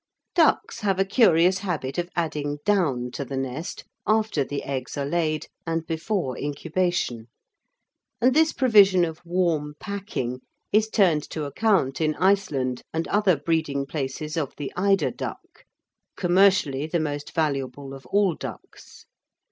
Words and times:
Ducks 0.33 0.79
have 0.79 0.97
a 0.97 1.05
curious 1.05 1.59
habit 1.59 1.99
of 1.99 2.09
adding 2.15 2.57
down 2.65 3.11
to 3.11 3.23
the 3.23 3.37
nest 3.37 3.83
after 4.07 4.43
the 4.43 4.63
eggs 4.63 4.97
are 4.97 5.05
laid 5.05 5.45
and 5.63 5.85
before 5.85 6.35
incubation, 6.39 7.27
and 8.19 8.33
this 8.33 8.51
provision 8.51 9.05
of 9.05 9.23
warm 9.23 9.75
packing 9.79 10.41
is 10.71 10.89
turned 10.89 11.29
to 11.29 11.43
account 11.45 12.01
in 12.01 12.15
Iceland 12.15 12.81
and 12.91 13.07
other 13.09 13.37
breeding 13.37 13.85
places 13.85 14.37
of 14.37 14.55
the 14.57 14.73
eider 14.75 15.11
duck, 15.11 15.65
commercially 16.17 16.87
the 16.87 16.99
most 16.99 17.35
valuable 17.35 17.93
of 17.93 18.07
all 18.07 18.33
ducks. 18.33 19.05